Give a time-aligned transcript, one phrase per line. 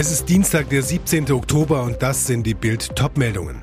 [0.00, 1.32] Es ist Dienstag, der 17.
[1.32, 3.60] Oktober und das sind die Bild Topmeldungen.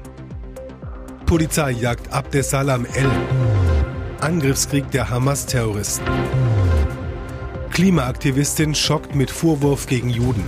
[1.26, 3.09] Polizei jagt Abdesalam El.
[4.20, 6.05] Angriffskrieg der Hamas-Terroristen.
[7.71, 10.43] Klimaaktivistin schockt mit Vorwurf gegen Juden.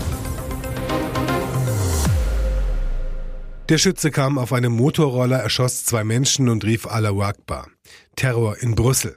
[3.69, 7.69] Der Schütze kam auf einem Motorroller, erschoss zwei Menschen und rief Allahu Akbar.
[8.17, 9.15] Terror in Brüssel.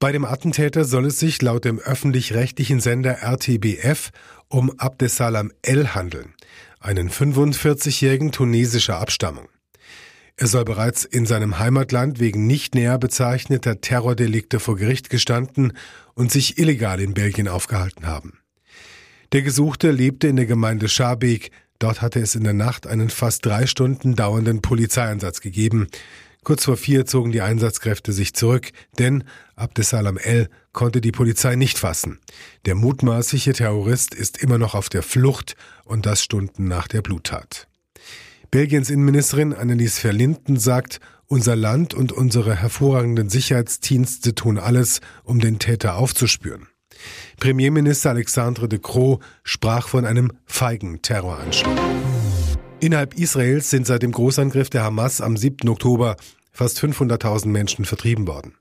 [0.00, 4.10] Bei dem Attentäter soll es sich laut dem öffentlich-rechtlichen Sender RTBF
[4.46, 6.34] um Abdesalam El handeln,
[6.78, 9.48] einen 45-jährigen tunesischer Abstammung.
[10.36, 15.72] Er soll bereits in seinem Heimatland wegen nicht näher bezeichneter Terrordelikte vor Gericht gestanden
[16.14, 18.38] und sich illegal in Belgien aufgehalten haben.
[19.32, 23.44] Der Gesuchte lebte in der Gemeinde Scharbeek, dort hatte es in der Nacht einen fast
[23.44, 25.88] drei Stunden dauernden Polizeieinsatz gegeben,
[26.44, 29.24] Kurz vor vier zogen die Einsatzkräfte sich zurück, denn
[29.56, 32.20] Abdesalam El konnte die Polizei nicht fassen.
[32.64, 37.66] Der mutmaßliche Terrorist ist immer noch auf der Flucht und das Stunden nach der Bluttat.
[38.50, 45.58] Belgiens Innenministerin Annelies Verlinden sagt, unser Land und unsere hervorragenden Sicherheitsdienste tun alles, um den
[45.58, 46.68] Täter aufzuspüren.
[47.38, 51.78] Premierminister Alexandre de Croo sprach von einem feigen Terroranschlag.
[52.80, 55.68] Innerhalb Israels sind seit dem Großangriff der Hamas am 7.
[55.68, 56.16] Oktober
[56.52, 58.54] fast 500.000 Menschen vertrieben worden.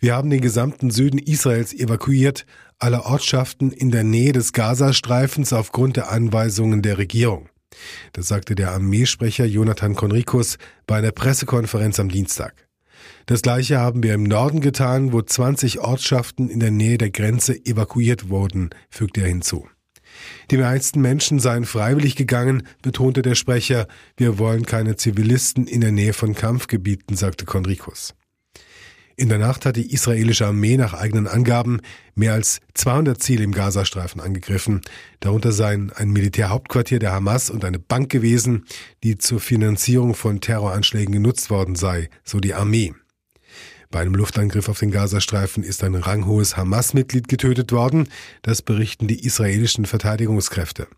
[0.00, 2.46] Wir haben den gesamten Süden Israels evakuiert,
[2.80, 7.48] alle Ortschaften in der Nähe des Gazastreifens aufgrund der Anweisungen der Regierung.
[8.12, 12.68] Das sagte der Armeesprecher Jonathan Konrikus bei einer Pressekonferenz am Dienstag.
[13.26, 17.54] Das gleiche haben wir im Norden getan, wo 20 Ortschaften in der Nähe der Grenze
[17.64, 19.68] evakuiert wurden, fügte er hinzu.
[20.50, 23.86] Die meisten Menschen seien freiwillig gegangen, betonte der Sprecher.
[24.16, 28.14] Wir wollen keine Zivilisten in der Nähe von Kampfgebieten, sagte Konrikus.
[29.16, 31.80] In der Nacht hat die israelische Armee nach eigenen Angaben
[32.16, 34.80] mehr als 200 Ziele im Gazastreifen angegriffen.
[35.20, 38.64] Darunter seien ein Militärhauptquartier der Hamas und eine Bank gewesen,
[39.04, 42.92] die zur Finanzierung von Terroranschlägen genutzt worden sei, so die Armee.
[43.94, 48.08] Bei einem Luftangriff auf den Gazastreifen ist ein ranghohes Hamas-Mitglied getötet worden.
[48.42, 50.88] Das berichten die israelischen Verteidigungskräfte.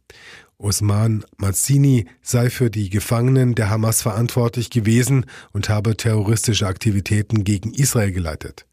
[0.56, 7.74] Osman Mazzini sei für die Gefangenen der Hamas verantwortlich gewesen und habe terroristische Aktivitäten gegen
[7.74, 8.64] Israel geleitet.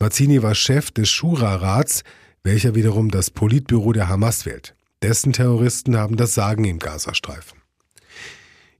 [0.00, 2.02] Mazzini war Chef des Shura-Rats,
[2.42, 4.74] welcher wiederum das Politbüro der Hamas wählt.
[5.00, 7.63] Dessen Terroristen haben das Sagen im Gazastreifen.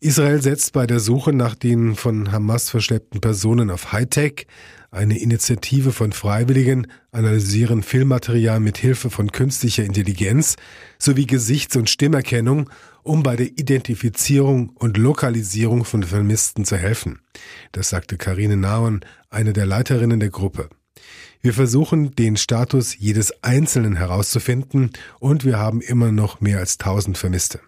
[0.04, 4.46] Israel setzt bei der Suche nach den von Hamas verschleppten Personen auf Hightech.
[4.90, 10.56] Eine Initiative von Freiwilligen analysieren Filmmaterial mit Hilfe von künstlicher Intelligenz
[10.98, 12.68] sowie Gesichts- und Stimmerkennung,
[13.02, 17.20] um bei der Identifizierung und Lokalisierung von Vermissten zu helfen.
[17.72, 20.68] Das sagte Karine Nauen, eine der Leiterinnen der Gruppe.
[21.40, 27.16] Wir versuchen, den Status jedes Einzelnen herauszufinden und wir haben immer noch mehr als tausend
[27.16, 27.60] Vermisste.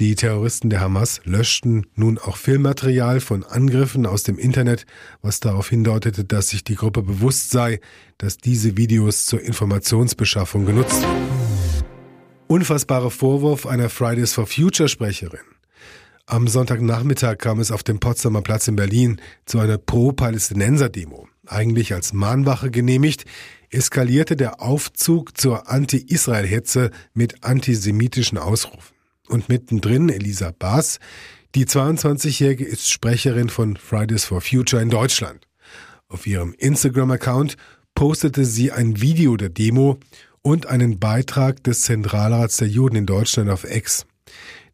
[0.00, 4.86] Die Terroristen der Hamas löschten nun auch Filmmaterial von Angriffen aus dem Internet,
[5.22, 7.78] was darauf hindeutete, dass sich die Gruppe bewusst sei,
[8.18, 11.28] dass diese Videos zur Informationsbeschaffung genutzt werden.
[12.48, 15.38] Unfassbarer Vorwurf einer Fridays for Future Sprecherin.
[16.26, 21.28] Am Sonntagnachmittag kam es auf dem Potsdamer Platz in Berlin zu einer Pro-Palästinenser-Demo.
[21.46, 23.26] Eigentlich als Mahnwache genehmigt,
[23.70, 28.93] eskalierte der Aufzug zur Anti-Israel-Hetze mit antisemitischen Ausrufen.
[29.28, 30.98] Und mittendrin Elisa Baas.
[31.54, 35.46] Die 22-Jährige ist Sprecherin von Fridays for Future in Deutschland.
[36.08, 37.56] Auf ihrem Instagram-Account
[37.94, 39.98] postete sie ein Video der Demo
[40.42, 44.04] und einen Beitrag des Zentralrats der Juden in Deutschland auf X.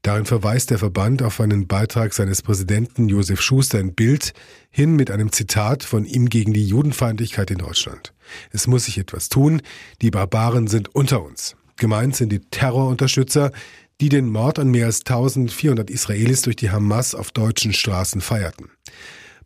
[0.02, 4.32] Darin verweist der Verband auf einen Beitrag seines Präsidenten Josef Schuster in Bild
[4.70, 8.14] hin mit einem Zitat von ihm gegen die Judenfeindlichkeit in Deutschland.
[8.50, 9.60] Es muss sich etwas tun,
[10.00, 11.54] die Barbaren sind unter uns.
[11.76, 13.52] Gemeint sind die Terrorunterstützer,
[14.00, 18.70] die den Mord an mehr als 1400 Israelis durch die Hamas auf deutschen Straßen feierten.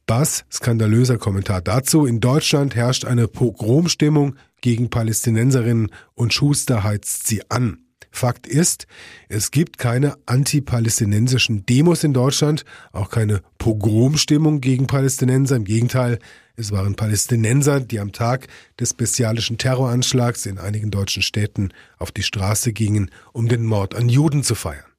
[0.06, 7.50] Bass, skandalöser Kommentar dazu, in Deutschland herrscht eine Pogromstimmung gegen Palästinenserinnen und Schuster heizt sie
[7.50, 7.78] an.
[8.14, 8.86] Fakt ist,
[9.28, 15.56] es gibt keine antipalästinensischen Demos in Deutschland, auch keine Pogromstimmung gegen Palästinenser.
[15.56, 16.20] Im Gegenteil,
[16.56, 18.46] es waren Palästinenser, die am Tag
[18.78, 24.08] des bestialischen Terroranschlags in einigen deutschen Städten auf die Straße gingen, um den Mord an
[24.08, 24.93] Juden zu feiern.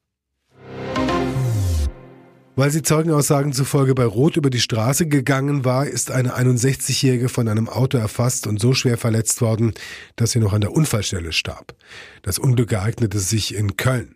[2.57, 7.49] Weil sie Zeugenaussagen zufolge bei Rot über die Straße gegangen war, ist eine 61-Jährige von
[7.49, 9.73] einem Auto erfasst und so schwer verletzt worden,
[10.15, 11.75] dass sie noch an der Unfallstelle starb.
[12.21, 14.15] Das Unglück ereignete sich in Köln.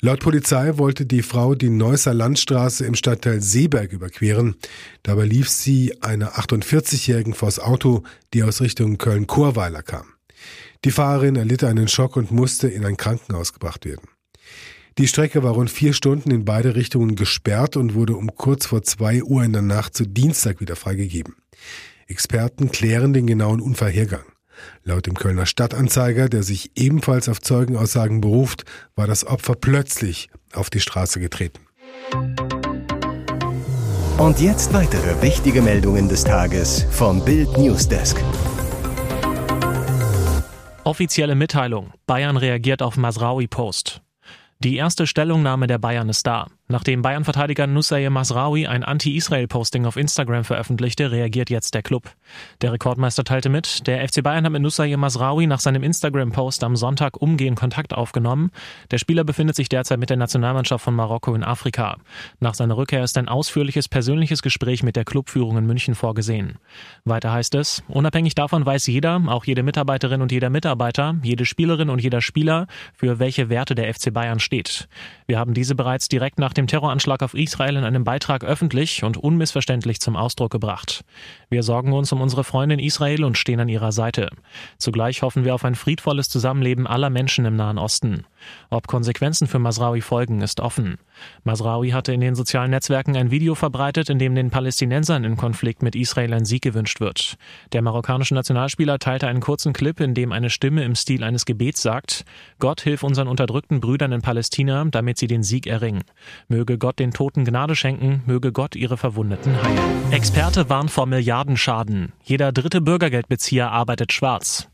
[0.00, 4.54] Laut Polizei wollte die Frau die Neusser Landstraße im Stadtteil Seeberg überqueren.
[5.02, 10.06] Dabei lief sie einer 48-Jährigen vors Auto, die aus Richtung Köln-Chorweiler kam.
[10.84, 14.06] Die Fahrerin erlitt einen Schock und musste in ein Krankenhaus gebracht werden.
[14.98, 18.82] Die Strecke war rund vier Stunden in beide Richtungen gesperrt und wurde um kurz vor
[18.82, 21.36] zwei Uhr in der Nacht zu Dienstag wieder freigegeben.
[22.06, 24.24] Experten klären den genauen Unfallhergang.
[24.84, 28.64] Laut dem Kölner Stadtanzeiger, der sich ebenfalls auf Zeugenaussagen beruft,
[28.94, 31.60] war das Opfer plötzlich auf die Straße getreten.
[34.16, 38.16] Und jetzt weitere wichtige Meldungen des Tages vom Bild Newsdesk.
[40.84, 41.92] Offizielle Mitteilung.
[42.06, 44.00] Bayern reagiert auf Masraui-Post.
[44.60, 46.46] Die erste Stellungnahme der Bayern ist da.
[46.68, 52.10] Nachdem Bayern-Verteidiger Nusayr Masraoui ein Anti-Israel-Posting auf Instagram veröffentlichte, reagiert jetzt der Club.
[52.60, 56.74] Der Rekordmeister teilte mit, der FC Bayern hat mit Nusayr Masraoui nach seinem Instagram-Post am
[56.74, 58.50] Sonntag umgehend Kontakt aufgenommen.
[58.90, 61.98] Der Spieler befindet sich derzeit mit der Nationalmannschaft von Marokko in Afrika.
[62.40, 66.58] Nach seiner Rückkehr ist ein ausführliches persönliches Gespräch mit der Clubführung in München vorgesehen.
[67.04, 71.90] Weiter heißt es, unabhängig davon weiß jeder, auch jede Mitarbeiterin und jeder Mitarbeiter, jede Spielerin
[71.90, 74.88] und jeder Spieler, für welche Werte der FC Bayern steht.
[75.28, 79.16] Wir haben diese bereits direkt nach dem Terroranschlag auf Israel in einem Beitrag öffentlich und
[79.16, 81.04] unmissverständlich zum Ausdruck gebracht.
[81.48, 84.30] Wir sorgen uns um unsere Freunde in Israel und stehen an ihrer Seite.
[84.78, 88.24] Zugleich hoffen wir auf ein friedvolles Zusammenleben aller Menschen im Nahen Osten.
[88.70, 90.98] Ob Konsequenzen für Masraoui folgen, ist offen.
[91.44, 95.82] Masraoui hatte in den sozialen Netzwerken ein Video verbreitet, in dem den Palästinensern im Konflikt
[95.82, 97.36] mit Israel ein Sieg gewünscht wird.
[97.72, 101.82] Der marokkanische Nationalspieler teilte einen kurzen Clip, in dem eine Stimme im Stil eines Gebets
[101.82, 102.24] sagt,
[102.58, 106.02] Gott hilf unseren unterdrückten Brüdern in Palästina, damit sie den Sieg erringen.
[106.48, 110.12] Möge Gott den Toten Gnade schenken, möge Gott ihre Verwundeten heilen.
[110.12, 112.12] Experte warnt vor Milliardenschaden.
[112.22, 114.68] Jeder dritte Bürgergeldbezieher arbeitet schwarz.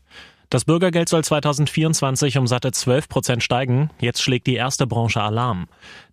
[0.53, 3.89] Das Bürgergeld soll 2024 um satte 12 Prozent steigen.
[3.99, 5.65] Jetzt schlägt die erste Branche Alarm.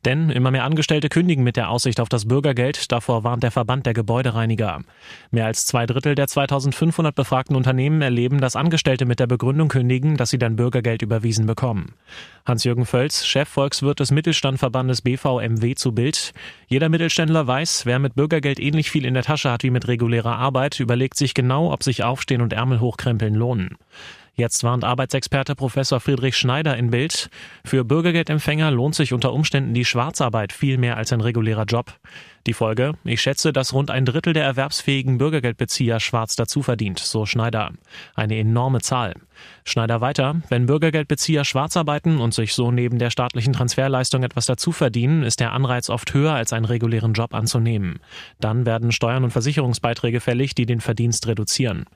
[0.06, 2.90] Denn immer mehr Angestellte kündigen mit der Aussicht auf das Bürgergeld.
[2.90, 4.80] Davor warnt der Verband der Gebäudereiniger.
[5.30, 10.16] Mehr als zwei Drittel der 2500 befragten Unternehmen erleben, dass Angestellte mit der Begründung kündigen,
[10.16, 11.92] dass sie dann Bürgergeld überwiesen bekommen.
[12.46, 16.32] Hans-Jürgen Völz, Chef Volkswirt des Mittelstandverbandes BVMW zu Bild.
[16.66, 20.38] Jeder Mittelständler weiß, wer mit Bürgergeld ähnlich viel in der Tasche hat wie mit regulärer
[20.38, 23.76] Arbeit, überlegt sich genau, ob sich Aufstehen und Ärmel hochkrempeln lohnen.
[24.34, 27.30] Jetzt warnt Arbeitsexperte Professor Friedrich Schneider in Bild.
[27.64, 31.92] Für Bürgergeldempfänger lohnt sich unter Umständen die Schwarzarbeit viel mehr als ein regulärer Job.
[32.46, 32.94] Die Folge?
[33.04, 37.72] Ich schätze, dass rund ein Drittel der erwerbsfähigen Bürgergeldbezieher schwarz dazu verdient, so Schneider.
[38.14, 39.14] Eine enorme Zahl.
[39.64, 44.72] Schneider weiter, wenn Bürgergeldbezieher schwarz arbeiten und sich so neben der staatlichen Transferleistung etwas dazu
[44.72, 48.00] verdienen, ist der Anreiz oft höher als einen regulären Job anzunehmen.
[48.40, 51.86] Dann werden Steuern und Versicherungsbeiträge fällig, die den Verdienst reduzieren.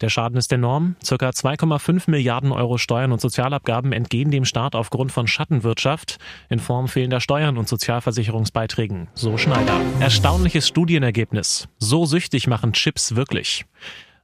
[0.00, 0.96] Der Schaden ist enorm.
[1.02, 6.18] Circa 2,5 Milliarden Euro Steuern und Sozialabgaben entgehen dem Staat aufgrund von Schattenwirtschaft
[6.48, 9.08] in Form fehlender Steuern und Sozialversicherungsbeiträgen.
[9.14, 9.80] So Schneider.
[10.00, 11.68] Erstaunliches Studienergebnis.
[11.78, 13.64] So süchtig machen Chips wirklich.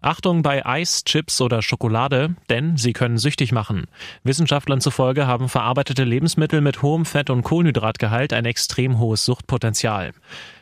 [0.03, 3.85] Achtung bei Eis, Chips oder Schokolade, denn sie können süchtig machen.
[4.25, 10.13] Wissenschaftlern zufolge haben verarbeitete Lebensmittel mit hohem Fett- und Kohlenhydratgehalt ein extrem hohes Suchtpotenzial.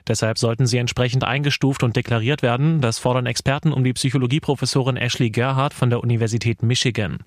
[0.09, 2.81] Deshalb sollten sie entsprechend eingestuft und deklariert werden.
[2.81, 7.19] Das fordern Experten um die Psychologieprofessorin Ashley Gerhardt von der Universität Michigan.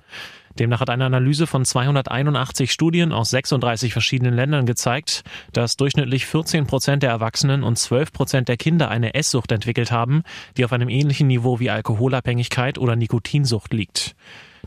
[0.60, 6.68] Demnach hat eine Analyse von 281 Studien aus 36 verschiedenen Ländern gezeigt, dass durchschnittlich 14
[6.68, 10.24] Prozent der Erwachsenen und 12 Prozent der Kinder eine Esssucht entwickelt haben,
[10.58, 14.16] die auf einem ähnlichen Niveau wie Alkoholabhängigkeit oder Nikotinsucht liegt.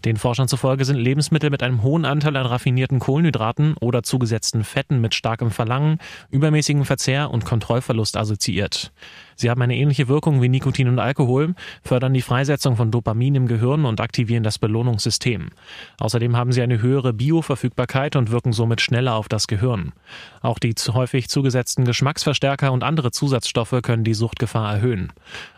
[0.05, 5.00] Den Forschern zufolge sind Lebensmittel mit einem hohen Anteil an raffinierten Kohlenhydraten oder zugesetzten Fetten
[5.00, 5.99] mit starkem Verlangen,
[6.31, 8.93] übermäßigem Verzehr und Kontrollverlust assoziiert.
[9.37, 13.47] Sie haben eine ähnliche Wirkung wie Nikotin und Alkohol, fördern die Freisetzung von Dopamin im
[13.47, 15.50] Gehirn und aktivieren das Belohnungssystem.
[15.99, 19.93] Außerdem haben sie eine höhere Bioverfügbarkeit und wirken somit schneller auf das Gehirn.
[20.41, 25.12] Auch die häufig zugesetzten Geschmacksverstärker und andere Zusatzstoffe können die Suchtgefahr erhöhen.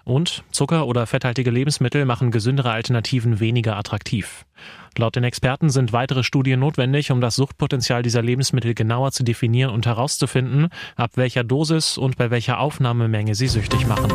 [0.05, 4.45] Und Zucker- oder fetthaltige Lebensmittel machen gesündere Alternativen weniger attraktiv.
[4.99, 9.73] Laut den Experten sind weitere Studien notwendig, um das Suchtpotenzial dieser Lebensmittel genauer zu definieren
[9.73, 14.11] und herauszufinden, ab welcher Dosis und bei welcher Aufnahmemenge sie süchtig machen.